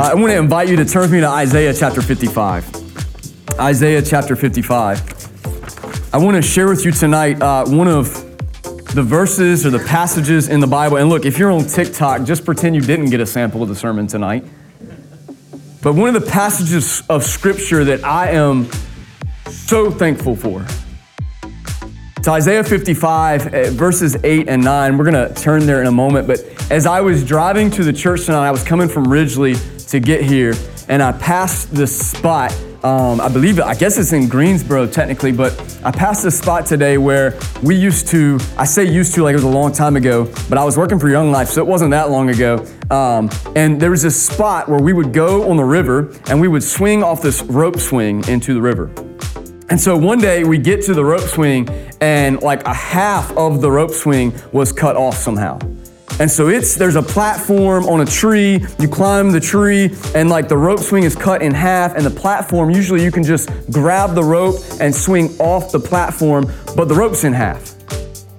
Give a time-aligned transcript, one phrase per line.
[0.00, 3.60] I want to invite you to turn with me to Isaiah chapter 55.
[3.60, 6.14] Isaiah chapter 55.
[6.14, 8.06] I want to share with you tonight uh, one of
[8.94, 10.96] the verses or the passages in the Bible.
[10.96, 13.74] And look, if you're on TikTok, just pretend you didn't get a sample of the
[13.74, 14.42] sermon tonight.
[15.82, 18.70] But one of the passages of Scripture that I am
[19.50, 20.64] so thankful for.
[22.16, 24.96] It's Isaiah 55, uh, verses 8 and 9.
[24.96, 26.26] We're going to turn there in a moment.
[26.26, 29.56] But as I was driving to the church tonight, I was coming from Ridgely
[29.90, 30.54] to get here,
[30.88, 32.52] and I passed this spot.
[32.82, 35.52] Um, I believe, it, I guess it's in Greensboro technically, but
[35.84, 39.36] I passed this spot today where we used to, I say used to like it
[39.36, 41.90] was a long time ago, but I was working for Young Life, so it wasn't
[41.90, 42.66] that long ago.
[42.90, 46.48] Um, and there was this spot where we would go on the river and we
[46.48, 48.90] would swing off this rope swing into the river.
[49.68, 51.68] And so one day we get to the rope swing
[52.00, 55.58] and like a half of the rope swing was cut off somehow.
[56.20, 58.62] And so it's there's a platform on a tree.
[58.78, 62.10] You climb the tree, and like the rope swing is cut in half, and the
[62.10, 66.94] platform usually you can just grab the rope and swing off the platform, but the
[66.94, 67.74] rope's in half.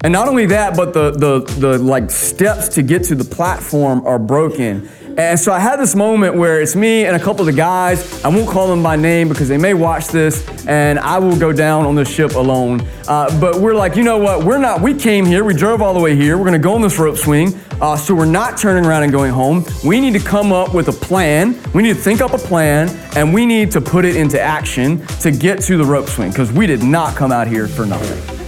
[0.03, 4.05] And not only that, but the the the like steps to get to the platform
[4.05, 4.87] are broken.
[5.17, 8.23] And so I had this moment where it's me and a couple of the guys.
[8.23, 11.51] I won't call them by name because they may watch this, and I will go
[11.51, 12.81] down on this ship alone.
[13.07, 14.45] Uh, but we're like, you know what?
[14.45, 14.81] We're not.
[14.81, 15.43] We came here.
[15.43, 16.37] We drove all the way here.
[16.37, 17.59] We're to go on this rope swing.
[17.81, 19.65] Uh, so we're not turning around and going home.
[19.83, 21.59] We need to come up with a plan.
[21.73, 25.05] We need to think up a plan, and we need to put it into action
[25.21, 28.39] to get to the rope swing because we did not come out here for nothing.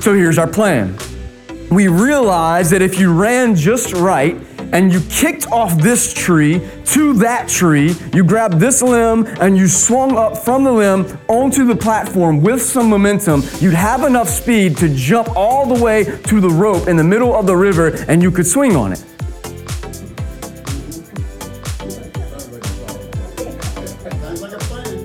[0.00, 0.96] So here's our plan.
[1.70, 4.36] We realized that if you ran just right,
[4.72, 7.94] and you kicked off this tree to that tree.
[8.12, 12.60] You grabbed this limb and you swung up from the limb onto the platform with
[12.60, 13.42] some momentum.
[13.60, 17.34] You'd have enough speed to jump all the way to the rope in the middle
[17.34, 19.04] of the river and you could swing on it.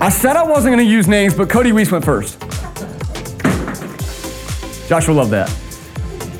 [0.00, 2.40] I said I wasn't going to use names, but Cody Weiss went first.
[4.88, 5.67] Joshua loved that.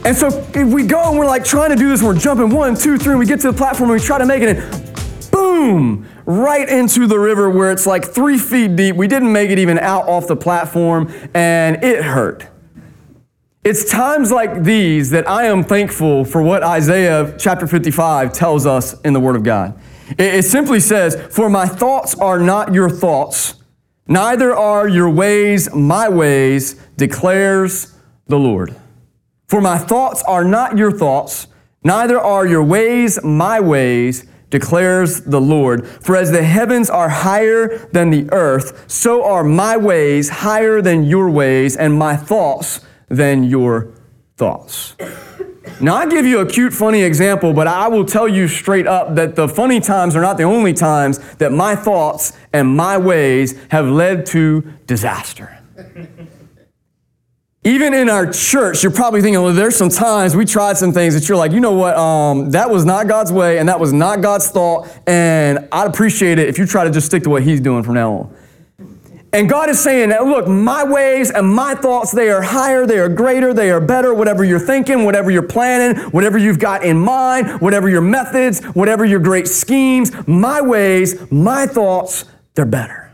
[0.09, 2.75] And so if we go and we're like trying to do this, we're jumping one,
[2.75, 5.31] two, three, and we get to the platform and we try to make it, and
[5.31, 8.97] boom, right into the river where it's like three feet deep.
[8.97, 12.47] We didn't make it even out off the platform, and it hurt.
[13.65, 18.99] It's times like these that I am thankful for what Isaiah chapter 55 tells us
[19.03, 19.79] in the Word of God.
[20.19, 23.57] It, simply says, For my thoughts are not your thoughts,
[24.07, 27.95] neither are your ways my ways, declares
[28.27, 28.75] the Lord.
[29.49, 31.47] For my thoughts are not your thoughts,
[31.83, 35.87] neither are your ways my ways, declares the Lord.
[35.89, 41.05] For as the heavens are higher than the earth, so are my ways higher than
[41.05, 43.95] your ways, and my thoughts than your
[44.37, 44.95] thoughts.
[45.81, 49.15] Now, I give you a cute, funny example, but I will tell you straight up
[49.15, 53.59] that the funny times are not the only times that my thoughts and my ways
[53.71, 55.59] have led to disaster.
[57.69, 61.13] Even in our church, you're probably thinking, well, there's some times we tried some things
[61.13, 63.93] that you're like, you know what, um, that was not God's way and that was
[63.93, 67.43] not God's thought, and I'd appreciate it if you try to just stick to what
[67.43, 68.37] He's doing from now on.
[69.35, 72.99] And God is saying that, look, my ways and my thoughts, they are higher, they
[73.01, 76.99] are greater, they are better, whatever you're thinking, whatever you're planning, whatever you've got in
[76.99, 82.25] mind, whatever your methods, whatever your great schemes, my ways, my thoughts,
[82.55, 83.08] they're better.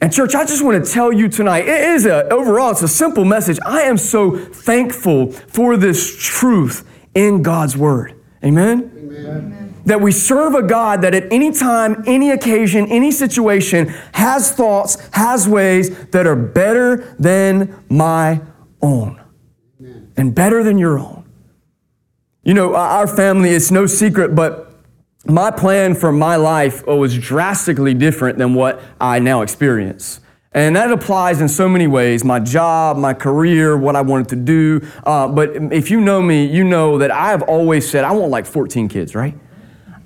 [0.00, 2.88] And church, I just want to tell you tonight, it is a, overall, it's a
[2.88, 3.58] simple message.
[3.64, 8.14] I am so thankful for this truth in God's word.
[8.44, 8.92] Amen?
[8.96, 9.82] Amen.
[9.86, 14.96] That we serve a God that at any time, any occasion, any situation has thoughts,
[15.12, 18.40] has ways that are better than my
[18.80, 19.20] own
[19.80, 20.12] Amen.
[20.16, 21.24] and better than your own.
[22.42, 24.63] You know, our family, it's no secret, but
[25.26, 30.20] my plan for my life was drastically different than what I now experience.
[30.52, 34.36] And that applies in so many ways my job, my career, what I wanted to
[34.36, 34.86] do.
[35.04, 38.30] Uh, but if you know me, you know that I have always said, I want
[38.30, 39.34] like 14 kids, right?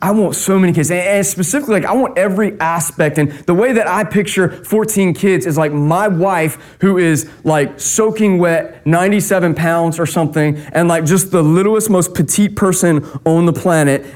[0.00, 0.92] I want so many kids.
[0.92, 3.18] And specifically, like, I want every aspect.
[3.18, 7.80] And the way that I picture 14 kids is like my wife, who is like
[7.80, 13.46] soaking wet, 97 pounds or something, and like just the littlest, most petite person on
[13.46, 14.06] the planet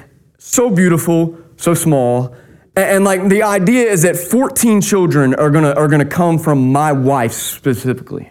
[0.42, 2.34] so beautiful, so small.
[2.74, 6.72] And, and, like the idea is that 14 children are gonna, are gonna come from
[6.72, 8.30] my wife specifically.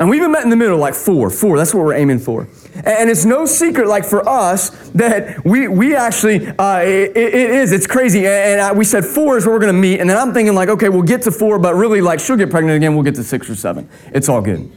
[0.00, 2.48] And we even met in the middle, like four, four, that's what we're aiming for.
[2.84, 7.70] And it's no secret, like for us, that we, we actually, uh, it, it is,
[7.70, 8.26] it's crazy.
[8.26, 10.00] And I, we said four is where we're gonna meet.
[10.00, 12.50] And then I'm thinking, like, okay, we'll get to four, but really, like, she'll get
[12.50, 13.88] pregnant again, we'll get to six or seven.
[14.12, 14.68] It's all good.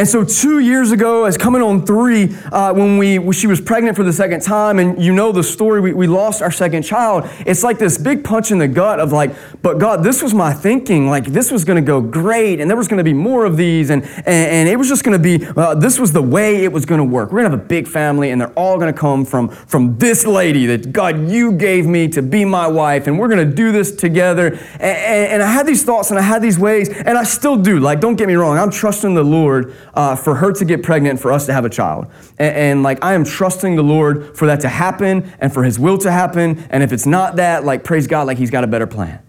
[0.00, 3.60] And so two years ago, as coming on three, uh, when we when she was
[3.60, 6.84] pregnant for the second time, and you know the story, we, we lost our second
[6.84, 7.28] child.
[7.40, 9.30] It's like this big punch in the gut of like,
[9.60, 11.10] but God, this was my thinking.
[11.10, 13.58] Like this was going to go great, and there was going to be more of
[13.58, 15.46] these, and and, and it was just going to be.
[15.54, 17.30] Uh, this was the way it was going to work.
[17.30, 19.98] We're going to have a big family, and they're all going to come from from
[19.98, 23.54] this lady that God you gave me to be my wife, and we're going to
[23.54, 24.46] do this together.
[24.46, 27.58] And, and, and I had these thoughts, and I had these ways, and I still
[27.58, 27.78] do.
[27.80, 31.20] Like, don't get me wrong, I'm trusting the Lord uh, for her to get pregnant,
[31.20, 32.06] for us to have a child.
[32.38, 35.78] And, and, like, I am trusting the Lord for that to happen and for His
[35.78, 36.64] will to happen.
[36.70, 39.20] And if it's not that, like, praise God, like He's got a better plan.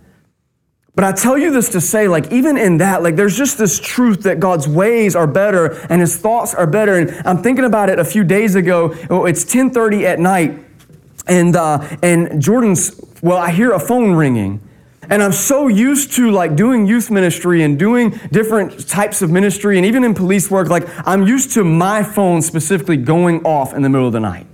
[0.93, 3.79] But I tell you this to say, like, even in that, like, there's just this
[3.79, 6.95] truth that God's ways are better and His thoughts are better.
[6.95, 8.93] And I'm thinking about it a few days ago.
[9.09, 10.59] Oh, it's 10:30 at night,
[11.27, 12.99] and uh, and Jordan's.
[13.21, 14.59] Well, I hear a phone ringing.
[15.09, 19.77] And I'm so used to like doing youth ministry and doing different types of ministry
[19.77, 23.81] and even in police work, like I'm used to my phone specifically going off in
[23.81, 24.47] the middle of the night.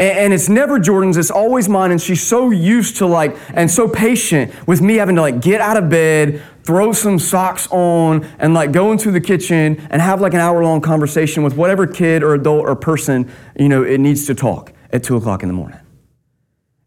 [0.00, 1.90] And it's never Jordan's, it's always mine.
[1.90, 5.60] And she's so used to like, and so patient with me having to like get
[5.60, 10.20] out of bed, throw some socks on, and like go into the kitchen and have
[10.20, 13.28] like an hour long conversation with whatever kid or adult or person,
[13.58, 15.80] you know, it needs to talk at two o'clock in the morning.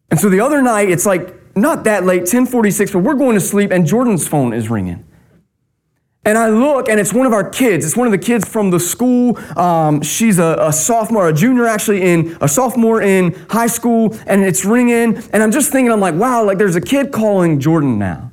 [0.10, 3.42] And so the other night, it's like not that late, 1046, but we're going to
[3.42, 5.06] sleep and Jordan's phone is ringing.
[6.24, 7.84] And I look, and it's one of our kids.
[7.84, 9.40] It's one of the kids from the school.
[9.58, 14.44] Um, she's a, a, sophomore, a junior actually in a sophomore in high school, and
[14.44, 15.18] it's ringing.
[15.34, 18.31] And I'm just thinking, I'm like, wow, like there's a kid calling Jordan now.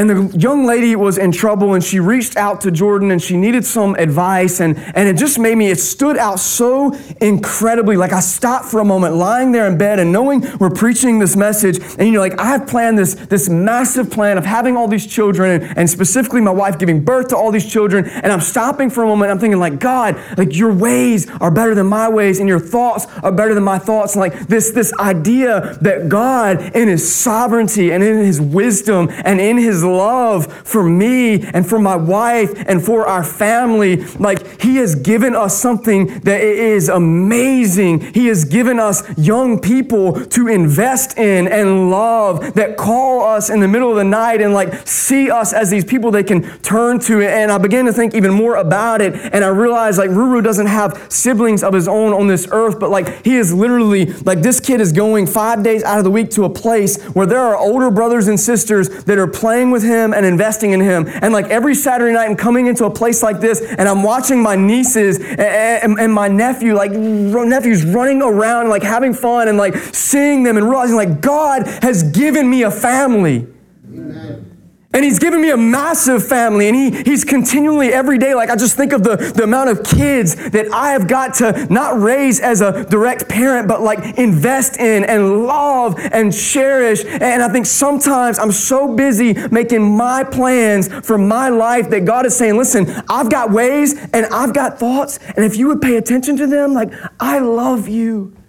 [0.00, 3.36] And the young lady was in trouble and she reached out to Jordan and she
[3.36, 4.58] needed some advice.
[4.58, 7.98] And, and it just made me, it stood out so incredibly.
[7.98, 11.36] Like I stopped for a moment lying there in bed and knowing we're preaching this
[11.36, 11.80] message.
[11.98, 15.06] And you know, like I have planned this, this massive plan of having all these
[15.06, 18.06] children and, and specifically my wife giving birth to all these children.
[18.06, 19.30] And I'm stopping for a moment.
[19.30, 23.06] I'm thinking like, God, like your ways are better than my ways and your thoughts
[23.22, 24.14] are better than my thoughts.
[24.14, 29.38] And like this, this idea that God in his sovereignty and in his wisdom and
[29.42, 33.96] in his love for me and for my wife and for our family.
[34.18, 38.12] Like, He has given us something that is amazing.
[38.14, 43.60] He has given us young people to invest in and love that call us in
[43.60, 46.98] the middle of the night and like see us as these people they can turn
[47.00, 47.22] to.
[47.22, 49.14] And I began to think even more about it.
[49.32, 52.90] And I realized like Ruru doesn't have siblings of his own on this earth, but
[52.90, 56.30] like he is literally like this kid is going five days out of the week
[56.30, 60.12] to a place where there are older brothers and sisters that are playing with him
[60.12, 61.06] and investing in him.
[61.08, 64.42] And like every Saturday night, I'm coming into a place like this and I'm watching
[64.42, 70.42] my nieces and my nephew, like nephews running around, like having fun and like seeing
[70.42, 73.46] them and realizing like God has given me a family.
[73.86, 74.49] Amen.
[74.92, 78.34] And he's given me a massive family, and he, he's continually every day.
[78.34, 81.72] Like, I just think of the, the amount of kids that I have got to
[81.72, 87.04] not raise as a direct parent, but like invest in and love and cherish.
[87.04, 92.26] And I think sometimes I'm so busy making my plans for my life that God
[92.26, 95.98] is saying, listen, I've got ways and I've got thoughts, and if you would pay
[95.98, 98.39] attention to them, like, I love you.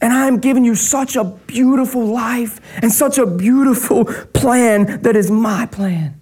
[0.00, 5.30] And I'm giving you such a beautiful life and such a beautiful plan that is
[5.30, 6.20] my plan.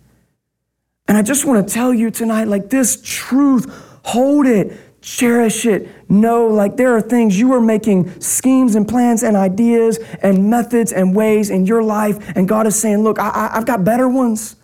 [1.09, 3.71] And I just want to tell you tonight like this truth,
[4.03, 5.89] hold it, cherish it.
[6.11, 10.93] Know like there are things you are making schemes and plans and ideas and methods
[10.93, 12.35] and ways in your life.
[12.35, 14.57] And God is saying, look, I, have got better ones.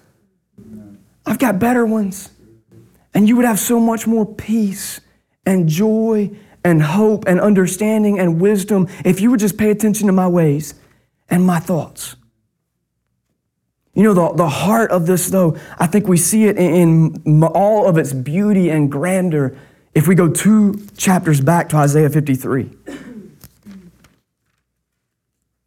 [1.27, 2.31] I've got better ones.
[3.15, 5.01] And you would have so much more peace
[5.45, 6.31] and joy
[6.65, 10.75] and hope and understanding and wisdom if you would just pay attention to my ways
[11.29, 12.17] and my thoughts.
[13.95, 17.43] You know, the, the heart of this, though, I think we see it in, in
[17.43, 19.57] all of its beauty and grandeur
[19.95, 22.71] if we go two chapters back to Isaiah 53.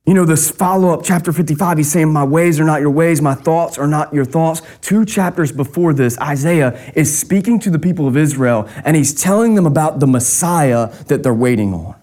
[0.05, 3.21] You know, this follow up, chapter 55, he's saying, My ways are not your ways,
[3.23, 4.61] my thoughts are not your thoughts.
[4.81, 9.55] Two chapters before this, Isaiah is speaking to the people of Israel and he's telling
[9.55, 11.95] them about the Messiah that they're waiting on.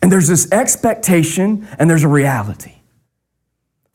[0.00, 2.79] And there's this expectation and there's a reality.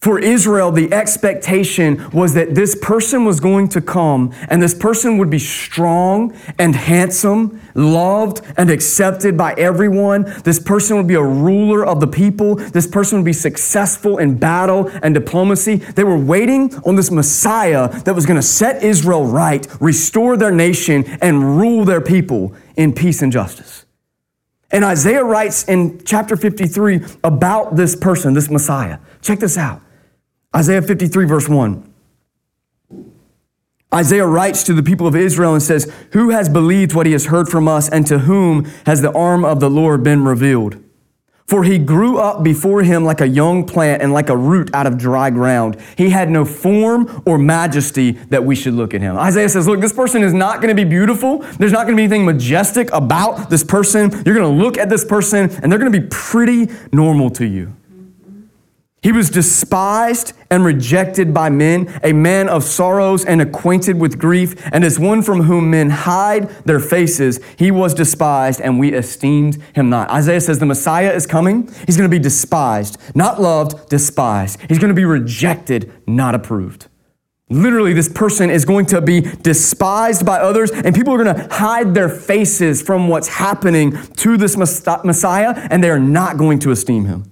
[0.06, 5.18] For Israel, the expectation was that this person was going to come and this person
[5.18, 10.32] would be strong and handsome, loved and accepted by everyone.
[10.44, 12.54] This person would be a ruler of the people.
[12.54, 15.78] This person would be successful in battle and diplomacy.
[15.78, 20.52] They were waiting on this Messiah that was going to set Israel right, restore their
[20.52, 23.88] nation, and rule their people in peace and justice.
[24.70, 29.00] And Isaiah writes in chapter 53 about this person, this Messiah.
[29.24, 29.82] Check this out.
[30.56, 31.94] Isaiah 53, verse 1.
[33.94, 37.28] Isaiah writes to the people of Israel and says, Who has believed what he has
[37.28, 40.82] heard from us, and to whom has the arm of the Lord been revealed?
[41.48, 44.88] For he grew up before him like a young plant and like a root out
[44.88, 45.78] of dry ground.
[45.96, 49.16] He had no form or majesty that we should look at him.
[49.16, 51.40] Isaiah says, Look, this person is not going to be beautiful.
[51.60, 54.10] There's not going to be anything majestic about this person.
[54.26, 57.46] You're going to look at this person, and they're going to be pretty normal to
[57.46, 57.76] you.
[59.06, 64.56] He was despised and rejected by men, a man of sorrows and acquainted with grief,
[64.74, 69.62] and as one from whom men hide their faces, he was despised and we esteemed
[69.76, 70.10] him not.
[70.10, 71.72] Isaiah says the Messiah is coming.
[71.86, 74.60] He's going to be despised, not loved, despised.
[74.68, 76.88] He's going to be rejected, not approved.
[77.52, 81.48] Literally, this person is going to be despised by others, and people are going to
[81.54, 86.72] hide their faces from what's happening to this Messiah, and they are not going to
[86.72, 87.32] esteem him.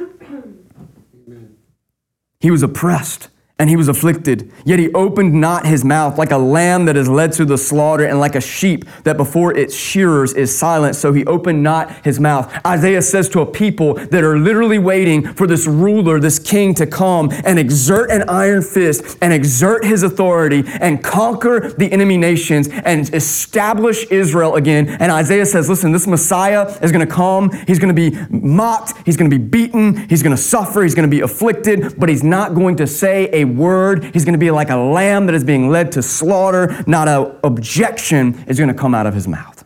[2.41, 3.29] He was oppressed
[3.61, 4.51] and he was afflicted.
[4.65, 8.03] Yet he opened not his mouth like a lamb that is led to the slaughter
[8.03, 10.95] and like a sheep that before its shearers is silent.
[10.95, 12.51] So he opened not his mouth.
[12.65, 16.87] Isaiah says to a people that are literally waiting for this ruler, this king to
[16.87, 22.67] come and exert an iron fist and exert his authority and conquer the enemy nations
[22.67, 24.87] and establish Israel again.
[24.87, 27.51] And Isaiah says, listen, this Messiah is going to come.
[27.67, 29.05] He's going to be mocked.
[29.05, 30.09] He's going to be beaten.
[30.09, 30.81] He's going to suffer.
[30.81, 34.05] He's going to be afflicted, but he's not going to say a word.
[34.13, 36.83] He's going to be like a lamb that is being led to slaughter.
[36.87, 39.63] Not an objection is going to come out of his mouth.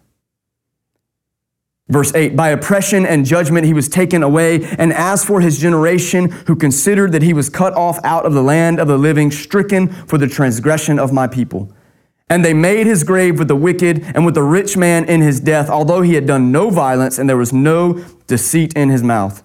[1.87, 4.63] Verse 8 By oppression and judgment he was taken away.
[4.77, 8.43] And as for his generation, who considered that he was cut off out of the
[8.43, 11.71] land of the living, stricken for the transgression of my people.
[12.27, 15.39] And they made his grave with the wicked and with the rich man in his
[15.39, 19.43] death, although he had done no violence and there was no deceit in his mouth.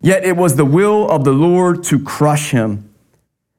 [0.00, 2.91] Yet it was the will of the Lord to crush him.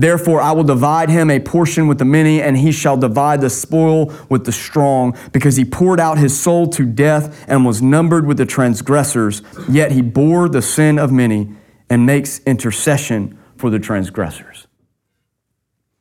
[0.00, 3.50] Therefore, I will divide him a portion with the many, and he shall divide the
[3.50, 8.26] spoil with the strong, because he poured out his soul to death and was numbered
[8.26, 9.42] with the transgressors.
[9.68, 11.52] Yet he bore the sin of many
[11.90, 14.66] and makes intercession for the transgressors.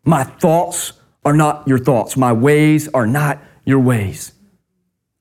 [0.06, 0.94] My thoughts
[1.26, 4.32] are not your thoughts, my ways are not your ways.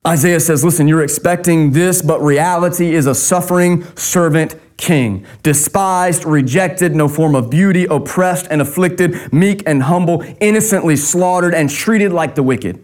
[0.07, 6.95] Isaiah says, Listen, you're expecting this, but reality is a suffering servant king, despised, rejected,
[6.95, 12.33] no form of beauty, oppressed and afflicted, meek and humble, innocently slaughtered and treated like
[12.35, 12.83] the wicked.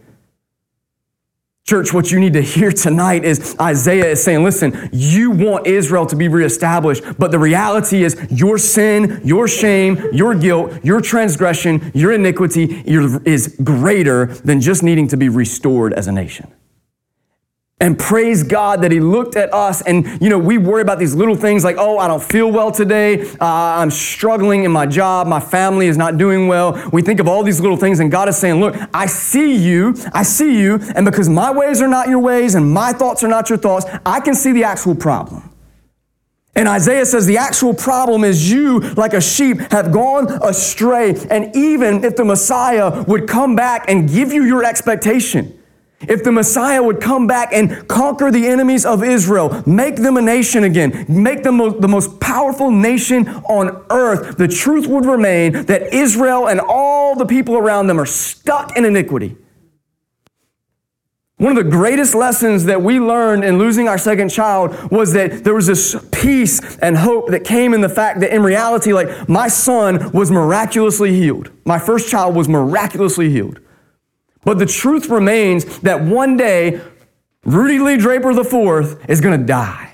[1.68, 6.06] Church, what you need to hear tonight is Isaiah is saying, listen, you want Israel
[6.06, 11.92] to be reestablished, but the reality is your sin, your shame, your guilt, your transgression,
[11.96, 16.54] your iniquity is greater than just needing to be restored as a nation.
[17.82, 19.82] And praise God that He looked at us.
[19.82, 22.72] And, you know, we worry about these little things like, oh, I don't feel well
[22.72, 23.30] today.
[23.32, 25.28] Uh, I'm struggling in my job.
[25.28, 26.90] My family is not doing well.
[26.94, 29.94] We think of all these little things, and God is saying, look, I see you.
[30.14, 30.80] I see you.
[30.96, 33.86] And because my ways are not your ways and my thoughts are not your thoughts,
[34.06, 35.52] I can see the actual problem.
[36.56, 41.14] And Isaiah says the actual problem is you, like a sheep, have gone astray.
[41.30, 45.55] And even if the Messiah would come back and give you your expectation,
[46.02, 50.22] if the Messiah would come back and conquer the enemies of Israel, make them a
[50.22, 55.94] nation again, make them the most powerful nation on earth, the truth would remain that
[55.94, 59.38] Israel and all the people around them are stuck in iniquity.
[61.38, 65.44] One of the greatest lessons that we learned in losing our second child was that
[65.44, 69.28] there was this peace and hope that came in the fact that in reality, like
[69.28, 71.52] my son was miraculously healed.
[71.66, 73.60] My first child was miraculously healed.
[74.46, 76.80] But the truth remains that one day,
[77.44, 79.92] Rudy Lee Draper IV is going to die.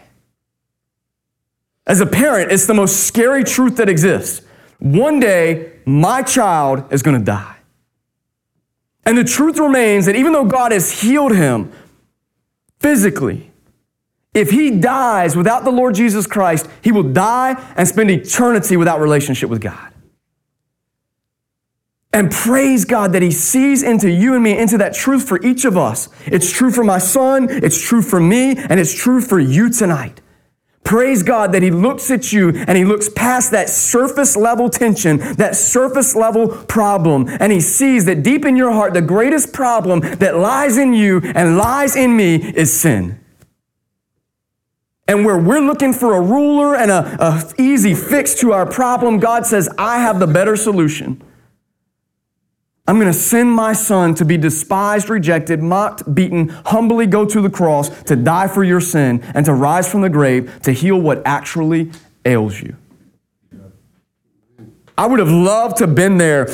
[1.88, 4.46] As a parent, it's the most scary truth that exists.
[4.80, 7.56] One day, my child is going to die.
[9.06, 11.72] And the truth remains that even though God has healed him
[12.80, 13.52] physically,
[14.34, 19.02] If he dies without the Lord Jesus Christ, he will die and spend eternity without
[19.02, 19.91] relationship with God.
[22.14, 25.64] And praise God that He sees into you and me, into that truth for each
[25.64, 26.10] of us.
[26.26, 30.20] It's true for my son, it's true for me, and it's true for you tonight.
[30.84, 35.20] Praise God that He looks at you and He looks past that surface level tension,
[35.36, 40.02] that surface level problem, and He sees that deep in your heart, the greatest problem
[40.02, 43.20] that lies in you and lies in me is sin.
[45.08, 49.46] And where we're looking for a ruler and a, easy fix to our problem, God
[49.46, 51.22] says, I have the better solution.
[52.88, 57.42] I'm going to send my son to be despised, rejected, mocked, beaten, humbly go to
[57.42, 61.00] the cross to die for your sin and to rise from the grave to heal
[61.00, 61.92] what actually
[62.26, 62.76] ails you.
[64.98, 66.48] I would have loved to have been there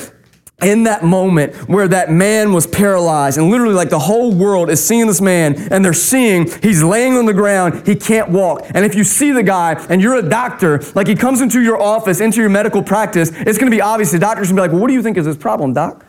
[0.64, 4.84] in that moment where that man was paralyzed and literally like the whole world is
[4.84, 8.84] seeing this man and they're seeing he's laying on the ground he can't walk and
[8.84, 12.20] if you see the guy and you're a doctor like he comes into your office
[12.22, 14.72] into your medical practice it's going to be obvious the doctor's going to be like
[14.72, 16.04] well what do you think is his problem doc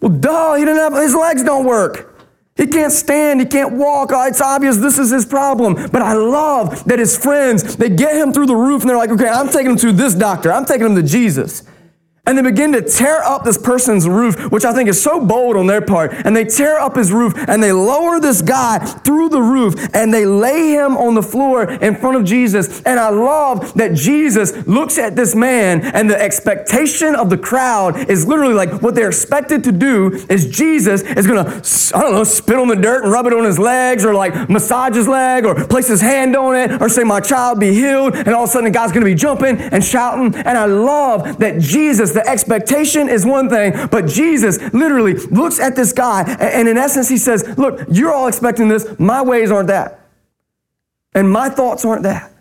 [0.00, 2.14] well, duh, he didn't have, his legs don't work.
[2.56, 4.10] He can't stand, he can't walk.
[4.12, 5.74] Oh, it's obvious this is his problem.
[5.92, 9.10] But I love that his friends, they get him through the roof and they're like,
[9.10, 10.52] okay, I'm taking him to this doctor.
[10.52, 11.62] I'm taking him to Jesus
[12.28, 15.56] and they begin to tear up this person's roof, which I think is so bold
[15.56, 16.12] on their part.
[16.12, 20.12] And they tear up his roof and they lower this guy through the roof and
[20.12, 22.82] they lay him on the floor in front of Jesus.
[22.82, 28.10] And I love that Jesus looks at this man and the expectation of the crowd
[28.10, 32.12] is literally like what they're expected to do is Jesus is going to, I don't
[32.12, 35.08] know, spit on the dirt and rub it on his legs or like massage his
[35.08, 38.14] leg or place his hand on it or say, My child be healed.
[38.14, 40.34] And all of a sudden, guy's going to be jumping and shouting.
[40.34, 45.76] And I love that Jesus, the expectation is one thing, but Jesus literally looks at
[45.76, 48.98] this guy and in essence he says, Look, you're all expecting this.
[48.98, 50.00] My ways aren't that.
[51.14, 52.32] And my thoughts aren't that.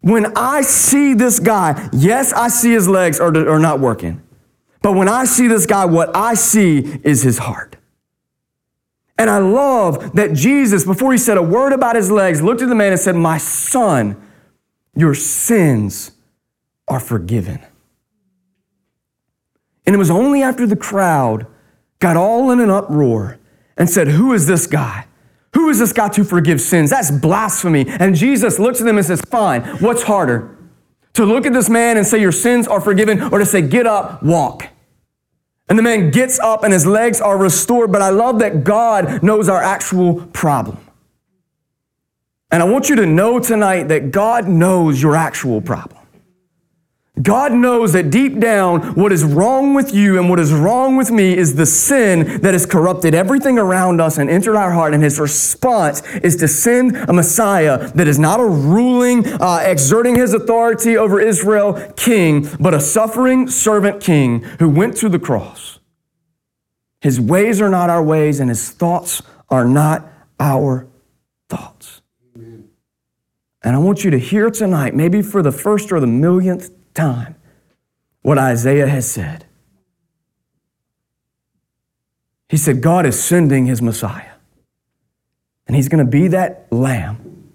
[0.00, 4.22] When I see this guy, yes, I see his legs are, are not working.
[4.80, 7.76] But when I see this guy, what I see is his heart.
[9.18, 12.70] And I love that Jesus, before he said a word about his legs, looked at
[12.70, 14.16] the man and said, My son,
[14.96, 16.12] your sins
[16.88, 17.60] are forgiven.
[19.90, 21.48] And it was only after the crowd
[21.98, 23.40] got all in an uproar
[23.76, 25.08] and said, Who is this guy?
[25.54, 26.90] Who is this guy to forgive sins?
[26.90, 27.86] That's blasphemy.
[27.88, 30.56] And Jesus looks at them and says, Fine, what's harder?
[31.14, 33.84] To look at this man and say, Your sins are forgiven, or to say, Get
[33.84, 34.68] up, walk.
[35.68, 37.90] And the man gets up and his legs are restored.
[37.90, 40.78] But I love that God knows our actual problem.
[42.52, 45.99] And I want you to know tonight that God knows your actual problem.
[47.22, 51.10] God knows that deep down, what is wrong with you and what is wrong with
[51.10, 54.94] me is the sin that has corrupted everything around us and entered our heart.
[54.94, 60.14] And his response is to send a Messiah that is not a ruling, uh, exerting
[60.14, 65.80] his authority over Israel king, but a suffering servant king who went to the cross.
[67.00, 70.06] His ways are not our ways, and his thoughts are not
[70.38, 70.86] our
[71.48, 72.02] thoughts.
[72.36, 72.68] Amen.
[73.62, 77.36] And I want you to hear tonight, maybe for the first or the millionth time
[78.22, 79.46] what Isaiah has said.
[82.48, 84.32] He said, God is sending his Messiah.
[85.66, 87.52] And he's going to be that lamb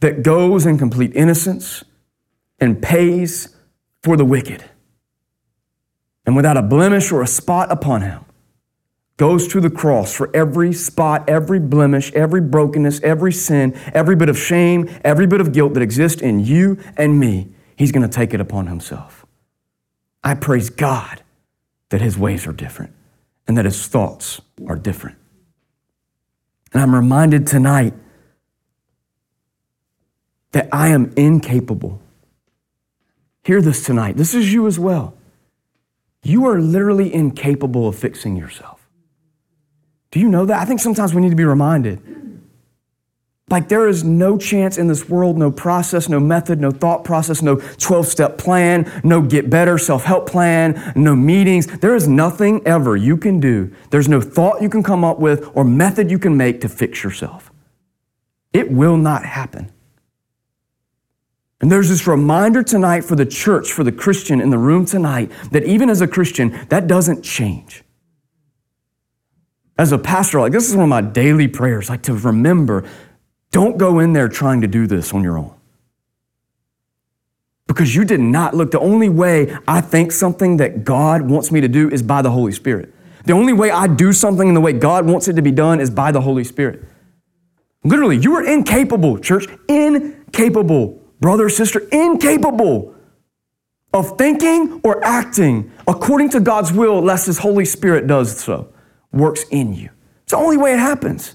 [0.00, 1.84] that goes in complete innocence
[2.60, 3.56] and pays
[4.02, 4.62] for the wicked.
[6.26, 8.24] And without a blemish or a spot upon him,
[9.16, 14.28] goes to the cross for every spot, every blemish, every brokenness, every sin, every bit
[14.28, 18.14] of shame, every bit of guilt that exists in you and me He's going to
[18.14, 19.24] take it upon himself.
[20.24, 21.22] I praise God
[21.90, 22.92] that his ways are different
[23.46, 25.16] and that his thoughts are different.
[26.72, 27.94] And I'm reminded tonight
[30.50, 32.02] that I am incapable.
[33.44, 34.16] Hear this tonight.
[34.16, 35.14] This is you as well.
[36.24, 38.88] You are literally incapable of fixing yourself.
[40.10, 40.60] Do you know that?
[40.60, 42.02] I think sometimes we need to be reminded.
[43.50, 47.40] Like there is no chance in this world, no process, no method, no thought process,
[47.40, 51.66] no 12 step plan, no get better self help plan, no meetings.
[51.66, 53.74] There is nothing ever you can do.
[53.90, 57.02] There's no thought you can come up with or method you can make to fix
[57.02, 57.50] yourself.
[58.52, 59.72] It will not happen.
[61.60, 65.32] And there's this reminder tonight for the church, for the Christian in the room tonight,
[65.50, 67.82] that even as a Christian, that doesn't change.
[69.76, 72.84] As a pastor, like this is one of my daily prayers, like to remember
[73.50, 75.54] don't go in there trying to do this on your own.
[77.66, 78.70] Because you did not look.
[78.70, 82.30] The only way I think something that God wants me to do is by the
[82.30, 82.94] Holy Spirit.
[83.24, 85.80] The only way I do something in the way God wants it to be done
[85.80, 86.82] is by the Holy Spirit.
[87.84, 92.94] Literally, you are incapable, church, incapable, brother, sister, incapable
[93.92, 98.72] of thinking or acting according to God's will, lest His Holy Spirit does so,
[99.12, 99.90] works in you.
[100.22, 101.34] It's the only way it happens.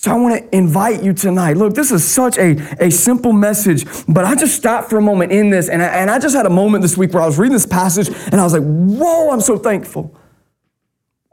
[0.00, 1.58] So I want to invite you tonight.
[1.58, 5.30] Look, this is such a, a simple message, but I just stopped for a moment
[5.30, 7.38] in this, and I, and I just had a moment this week where I was
[7.38, 10.18] reading this passage, and I was like, whoa, I'm so thankful.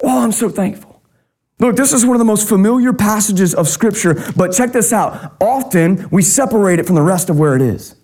[0.02, 1.02] Whoa, I'm so thankful.
[1.60, 5.38] Look, this is one of the most familiar passages of Scripture, but check this out.
[5.40, 7.96] Often we separate it from the rest of where it is.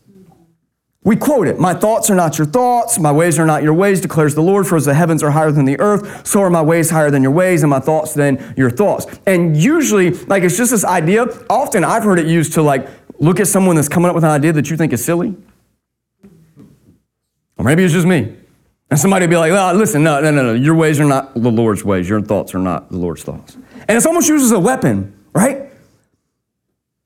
[1.03, 3.99] We quote it My thoughts are not your thoughts, my ways are not your ways,
[3.99, 4.67] declares the Lord.
[4.67, 7.21] For as the heavens are higher than the earth, so are my ways higher than
[7.21, 9.05] your ways, and my thoughts than your thoughts.
[9.25, 11.25] And usually, like it's just this idea.
[11.49, 12.87] Often I've heard it used to like
[13.19, 15.35] look at someone that's coming up with an idea that you think is silly.
[17.57, 18.35] Or maybe it's just me.
[18.89, 20.53] And somebody be like, oh, listen, no, no, no, no.
[20.53, 22.07] Your ways are not the Lord's ways.
[22.07, 23.55] Your thoughts are not the Lord's thoughts.
[23.87, 25.72] And it's almost used as a weapon, right?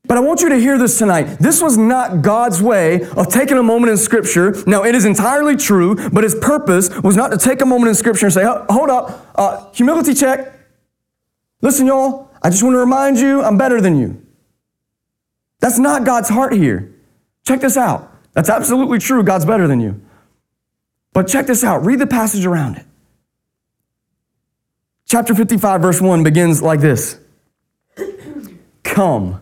[0.08, 1.24] But I want you to hear this tonight.
[1.40, 4.56] This was not God's way of taking a moment in Scripture.
[4.66, 7.96] Now, it is entirely true, but his purpose was not to take a moment in
[7.96, 10.54] Scripture and say, hold up, uh, humility check.
[11.62, 14.26] Listen, y'all, I just want to remind you I'm better than you.
[15.60, 16.94] That's not God's heart here.
[17.46, 18.14] Check this out.
[18.34, 19.24] That's absolutely true.
[19.24, 20.00] God's better than you.
[21.12, 21.84] But check this out.
[21.86, 22.86] Read the passage around it.
[25.06, 27.20] Chapter 55, verse 1 begins like this
[28.84, 29.42] Come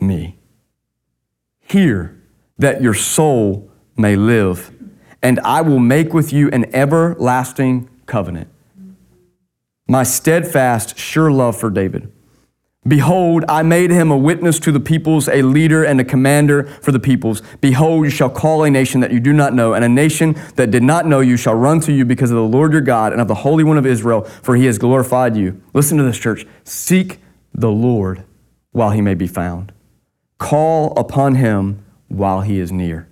[0.00, 0.38] me.
[1.60, 2.20] Hear
[2.58, 4.72] that your soul may live,
[5.22, 8.48] and I will make with you an everlasting covenant.
[9.86, 12.12] My steadfast, sure love for David.
[12.86, 16.90] Behold, I made him a witness to the peoples, a leader and a commander for
[16.90, 17.42] the peoples.
[17.60, 20.70] Behold, you shall call a nation that you do not know, and a nation that
[20.70, 23.20] did not know you shall run to you because of the Lord your God and
[23.20, 25.60] of the Holy One of Israel, for he has glorified you.
[25.74, 26.46] Listen to this, church.
[26.64, 27.18] Seek
[27.52, 28.24] the Lord
[28.72, 29.72] while he may be found.
[30.48, 33.06] Call upon him while he is near.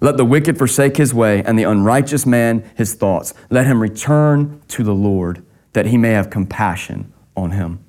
[0.00, 3.34] Let the wicked forsake his way, and the unrighteous man his thoughts.
[3.50, 7.84] Let him return to the Lord, that he may have compassion on him,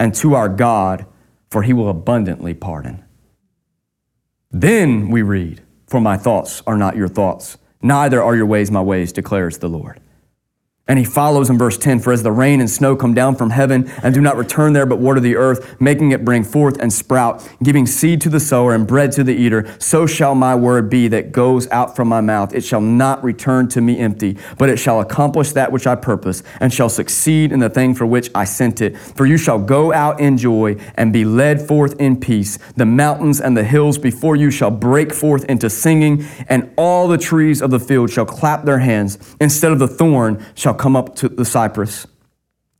[0.00, 1.06] and to our God,
[1.50, 3.04] for he will abundantly pardon.
[4.50, 8.82] Then we read, For my thoughts are not your thoughts, neither are your ways my
[8.82, 10.00] ways, declares the Lord.
[10.88, 13.50] And he follows in verse 10 For as the rain and snow come down from
[13.50, 16.92] heaven and do not return there but water the earth, making it bring forth and
[16.92, 20.88] sprout, giving seed to the sower and bread to the eater, so shall my word
[20.88, 22.54] be that goes out from my mouth.
[22.54, 26.44] It shall not return to me empty, but it shall accomplish that which I purpose
[26.60, 28.96] and shall succeed in the thing for which I sent it.
[28.96, 32.58] For you shall go out in joy and be led forth in peace.
[32.76, 37.18] The mountains and the hills before you shall break forth into singing, and all the
[37.18, 39.18] trees of the field shall clap their hands.
[39.40, 42.06] Instead of the thorn shall come up to the cypress.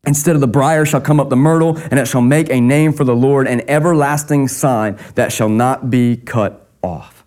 [0.06, 2.92] Instead of the brier shall come up the myrtle, and it shall make a name
[2.92, 7.24] for the Lord, an everlasting sign that shall not be cut off.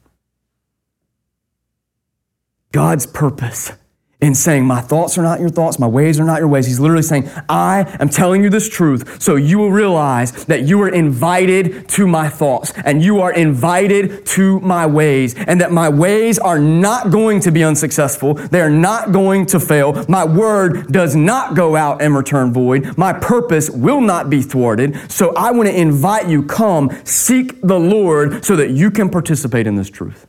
[2.72, 3.74] God's purpose
[4.22, 6.68] in saying, My thoughts are not your thoughts, my ways are not your ways.
[6.68, 10.82] He's literally saying, I am telling you this truth so you will realize that you
[10.82, 15.90] are invited to my thoughts and you are invited to my ways, and that my
[15.90, 18.34] ways are not going to be unsuccessful.
[18.34, 20.06] They are not going to fail.
[20.10, 22.98] My word does not go out and return void.
[22.98, 25.12] My purpose will not be thwarted.
[25.12, 29.68] So I want to invite you, come seek the Lord so that you can participate
[29.68, 30.28] in this truth.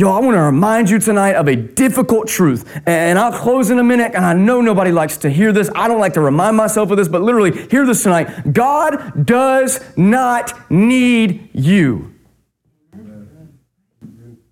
[0.00, 2.80] Yo, I want to remind you tonight of a difficult truth.
[2.86, 5.68] And I'll close in a minute, and I know nobody likes to hear this.
[5.74, 8.52] I don't like to remind myself of this, but literally, hear this tonight.
[8.52, 12.14] God does not need you.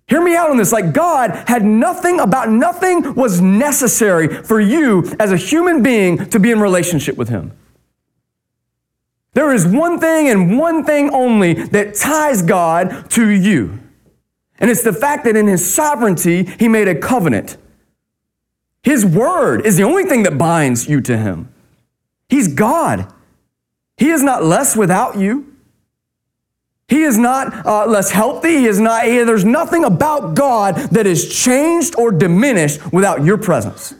[0.09, 0.73] Hear me out on this.
[0.73, 6.41] Like, God had nothing about nothing was necessary for you as a human being to
[6.41, 7.53] be in relationship with Him.
[9.31, 13.79] There is one thing and one thing only that ties God to you.
[14.59, 17.57] And it's the fact that in his sovereignty, he made a covenant.
[18.81, 21.53] His word is the only thing that binds you to him.
[22.29, 23.11] He's God.
[23.97, 25.53] He is not less without you.
[26.87, 28.59] He is not uh, less healthy.
[28.59, 33.37] He is not, he, there's nothing about God that is changed or diminished without your
[33.37, 33.93] presence.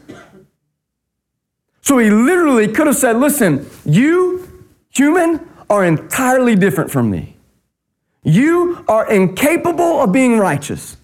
[1.82, 7.37] So he literally could have said, Listen, you, human, are entirely different from me.
[8.28, 10.98] You are incapable of being righteous.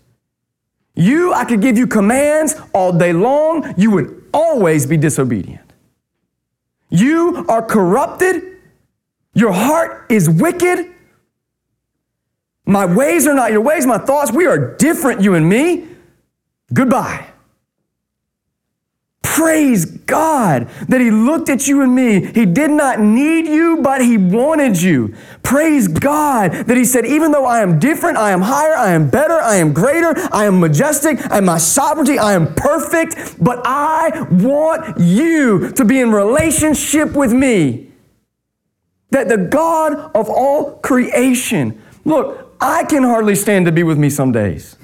[0.95, 5.73] You, I could give you commands all day long, you would always be disobedient.
[6.91, 8.59] You are corrupted,
[9.33, 10.91] your heart is wicked.
[12.67, 15.89] My ways are not your ways, my thoughts, we are different, you and me.
[16.75, 17.27] Goodbye.
[19.35, 22.25] Praise God that He looked at you and me.
[22.25, 25.13] He did not need you, but He wanted you.
[25.43, 29.11] Praise God that He said, even though I am different, I am higher, I am
[29.11, 33.61] better, I am greater, I am majestic, I am my sovereignty, I am perfect, but
[33.65, 37.89] I want you to be in relationship with me.
[39.11, 44.11] That the God of all creation, look, I can hardly stand to be with me
[44.11, 44.77] some days.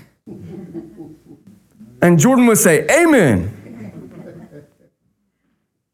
[2.02, 3.58] And Jordan would say, Amen.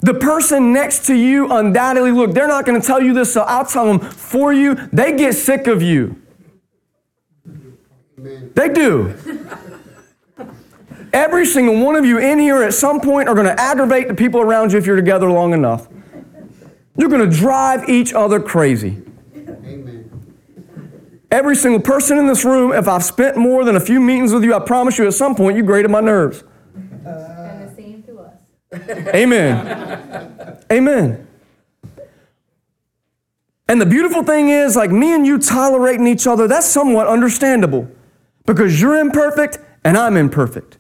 [0.07, 3.41] The person next to you undoubtedly, look, they're not going to tell you this, so
[3.41, 4.77] I'll tell them for you.
[4.93, 6.23] They get sick of you.
[8.17, 9.17] They do.
[11.13, 14.15] Every single one of you in here at some point are going to aggravate the
[14.15, 15.89] people around you if you're together long enough.
[16.97, 19.03] You're going to drive each other crazy.
[21.33, 24.45] Every single person in this room, if I've spent more than a few meetings with
[24.45, 26.45] you, I promise you at some point you grated my nerves.
[29.15, 30.59] Amen.
[30.71, 31.27] Amen.
[33.69, 37.89] And the beautiful thing is, like me and you tolerating each other, that's somewhat understandable
[38.45, 40.79] because you're imperfect and I'm imperfect.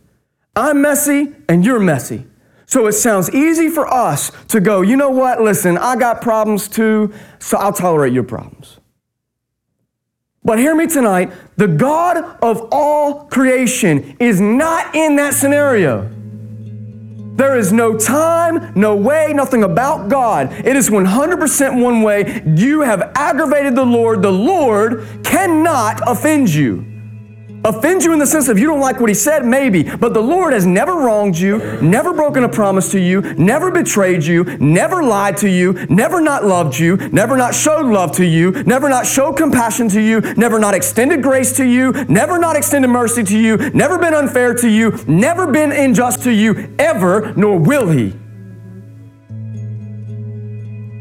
[0.55, 2.27] I'm messy and you're messy.
[2.67, 6.69] So it sounds easy for us to go, you know what, listen, I got problems
[6.69, 8.79] too, so I'll tolerate your problems.
[10.45, 16.11] But hear me tonight the God of all creation is not in that scenario.
[17.37, 20.51] There is no time, no way, nothing about God.
[20.67, 22.43] It is 100% one way.
[22.47, 24.23] You have aggravated the Lord.
[24.23, 26.96] The Lord cannot offend you.
[27.67, 30.23] Offend you in the sense of you don't like what he said, maybe, but the
[30.23, 35.03] Lord has never wronged you, never broken a promise to you, never betrayed you, never
[35.03, 39.05] lied to you, never not loved you, never not showed love to you, never not
[39.05, 43.37] showed compassion to you, never not extended grace to you, never not extended mercy to
[43.37, 48.15] you, never been unfair to you, never been unjust to you, ever, nor will he.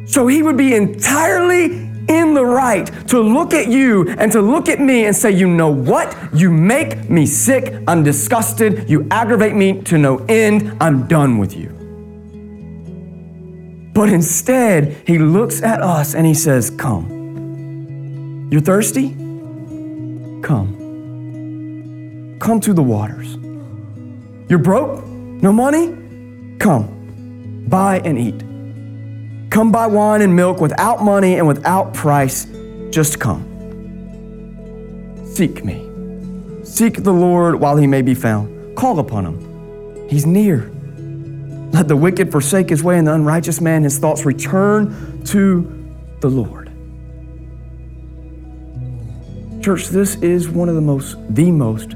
[0.08, 4.70] So he would be entirely in the right to look at you and to look
[4.70, 6.16] at me and say, You know what?
[6.34, 7.74] You make me sick.
[7.88, 8.90] I'm disgusted.
[8.90, 10.78] You aggravate me to no end.
[10.82, 11.70] I'm done with you.
[13.94, 18.50] But instead, he looks at us and he says, Come.
[18.52, 19.10] You're thirsty?
[20.42, 20.76] Come.
[22.40, 23.38] Come to the waters.
[24.50, 25.04] You're broke?
[25.08, 25.96] No money?
[26.60, 27.66] Come.
[27.68, 28.45] Buy and eat.
[29.56, 32.46] Come buy wine and milk without money and without price.
[32.90, 33.42] Just come.
[35.34, 35.90] Seek me.
[36.66, 38.76] Seek the Lord while he may be found.
[38.76, 40.10] Call upon him.
[40.10, 40.70] He's near.
[41.72, 45.62] Let the wicked forsake his way and the unrighteous man his thoughts return to
[46.20, 46.70] the Lord.
[49.64, 51.96] Church, this is one of the most, the most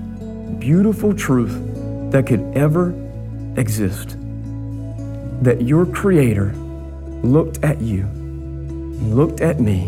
[0.61, 1.59] beautiful truth
[2.13, 2.93] that could ever
[3.57, 4.15] exist.
[5.41, 6.53] That your Creator
[7.23, 9.87] looked at you, looked at me,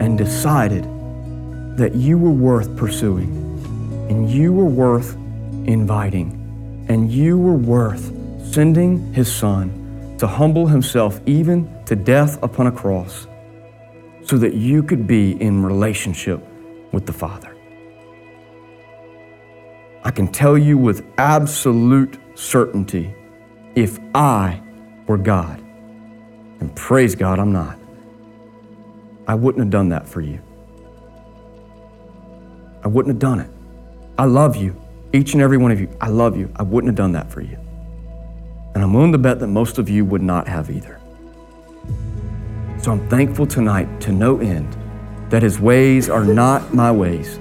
[0.00, 0.84] and decided
[1.76, 3.30] that you were worth pursuing,
[4.08, 5.14] and you were worth
[5.66, 8.12] inviting, and you were worth
[8.52, 13.26] sending his son to humble himself even to death upon a cross
[14.24, 16.42] so that you could be in relationship
[16.92, 17.54] with the Father.
[20.04, 23.14] I can tell you with absolute certainty
[23.74, 24.62] if I
[25.06, 25.62] were God,
[26.60, 27.78] and praise God, I'm not.
[29.26, 30.40] I wouldn't have done that for you.
[32.84, 33.50] I wouldn't have done it.
[34.18, 34.80] I love you,
[35.12, 35.88] each and every one of you.
[36.00, 36.52] I love you.
[36.56, 37.58] I wouldn't have done that for you.
[38.74, 41.00] And I'm willing to bet that most of you would not have either.
[42.78, 44.76] So I'm thankful tonight to no end
[45.30, 47.38] that his ways are not my ways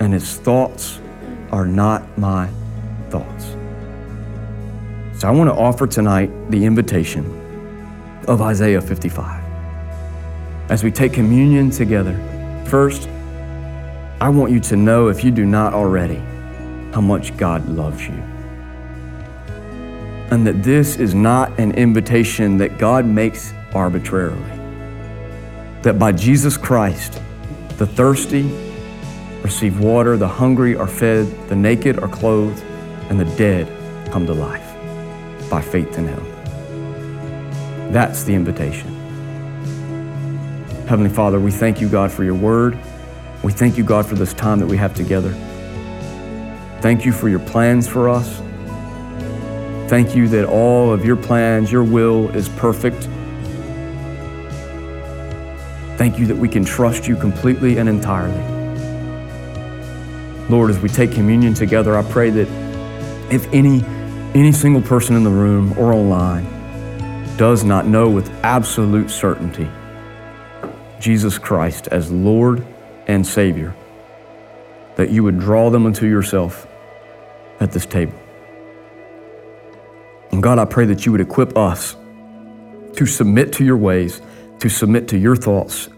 [0.00, 1.00] and his thoughts
[1.52, 2.48] are not my
[3.10, 3.44] thoughts.
[5.20, 7.24] So I want to offer tonight the invitation
[8.26, 9.42] of Isaiah 55.
[10.68, 12.14] As we take communion together,
[12.66, 13.08] first,
[14.20, 16.22] I want you to know, if you do not already,
[16.92, 18.14] how much God loves you.
[20.30, 24.42] And that this is not an invitation that God makes arbitrarily.
[25.82, 27.20] That by Jesus Christ,
[27.76, 28.42] the thirsty
[29.42, 32.60] receive water, the hungry are fed, the naked are clothed,
[33.08, 33.68] and the dead
[34.10, 34.74] come to life
[35.48, 36.35] by faith in Him.
[37.92, 38.94] That's the invitation.
[40.86, 42.78] Heavenly Father, we thank you, God, for your word.
[43.42, 45.30] We thank you, God, for this time that we have together.
[46.80, 48.40] Thank you for your plans for us.
[49.88, 53.08] Thank you that all of your plans, your will is perfect.
[55.96, 58.42] Thank you that we can trust you completely and entirely.
[60.48, 62.48] Lord, as we take communion together, I pray that
[63.32, 63.82] if any
[64.34, 66.55] any single person in the room or online
[67.36, 69.68] does not know with absolute certainty
[71.00, 72.66] Jesus Christ as Lord
[73.06, 73.74] and Savior,
[74.96, 76.66] that you would draw them unto yourself
[77.60, 78.18] at this table.
[80.32, 81.96] And God, I pray that you would equip us
[82.94, 84.20] to submit to your ways,
[84.60, 85.88] to submit to your thoughts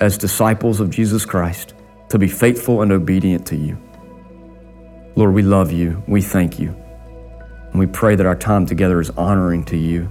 [0.00, 1.74] as disciples of Jesus Christ,
[2.08, 3.78] to be faithful and obedient to you.
[5.16, 6.02] Lord, we love you.
[6.06, 6.74] We thank you.
[7.70, 10.10] And we pray that our time together is honoring to you.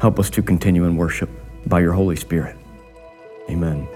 [0.00, 1.30] Help us to continue in worship
[1.66, 2.56] by your Holy Spirit.
[3.48, 3.88] Amen.